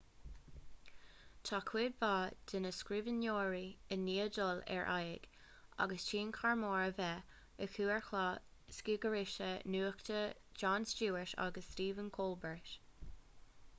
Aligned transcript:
tá 1.47 1.57
cuid 1.71 1.97
mhaith 2.03 2.37
de 2.51 2.61
na 2.63 2.69
scríbhneoirí 2.77 3.65
i 3.95 3.97
ndiaidh 4.05 4.31
dul 4.37 4.61
ar 4.77 4.87
aghaidh 4.93 5.27
agus 5.85 6.05
tionchar 6.07 6.55
mór 6.63 6.85
a 6.85 6.87
bheith 7.01 7.21
acu 7.67 7.85
ar 7.97 8.01
chláir 8.09 8.41
scigaithrise 8.77 9.51
nuachta 9.75 10.23
jon 10.63 10.89
stewart 10.93 11.37
agus 11.49 11.69
stephen 11.75 12.11
colbert 12.17 12.75